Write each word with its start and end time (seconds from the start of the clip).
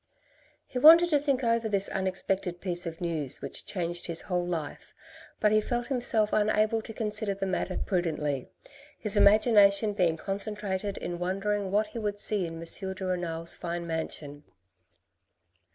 He 0.65 0.79
wanted 0.79 1.11
to 1.11 1.19
think 1.19 1.43
over 1.43 1.69
this 1.69 1.87
un 1.91 2.07
expected 2.07 2.59
piece 2.59 2.87
of 2.87 3.01
news, 3.01 3.39
which 3.39 3.67
changed 3.67 4.07
his 4.07 4.21
whole 4.23 4.47
life, 4.47 4.95
but 5.39 5.51
he 5.51 5.61
felt 5.61 5.85
himself 5.89 6.33
unable 6.33 6.81
to 6.81 6.91
consider 6.91 7.35
the 7.35 7.45
matter 7.45 7.77
prudently, 7.77 8.49
his 8.97 9.15
imagination 9.15 9.93
being 9.93 10.17
concentrated 10.17 10.97
in 10.97 11.19
wondering 11.19 11.69
what 11.69 11.85
he 11.85 11.99
would 11.99 12.17
see 12.17 12.47
in 12.47 12.59
M. 12.59 12.93
de 12.95 13.05
Renal's 13.05 13.53
fine 13.53 13.85
mansion. 13.85 14.43